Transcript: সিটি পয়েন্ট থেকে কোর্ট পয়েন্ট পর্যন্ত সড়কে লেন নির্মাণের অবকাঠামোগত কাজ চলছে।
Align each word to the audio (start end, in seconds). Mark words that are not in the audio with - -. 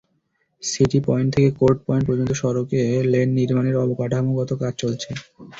সিটি 0.63 0.99
পয়েন্ট 1.07 1.29
থেকে 1.35 1.49
কোর্ট 1.59 1.77
পয়েন্ট 1.87 2.05
পর্যন্ত 2.07 2.31
সড়কে 2.41 2.79
লেন 3.11 3.29
নির্মাণের 3.37 3.75
অবকাঠামোগত 3.83 4.49
কাজ 4.61 4.73
চলছে। 4.81 5.09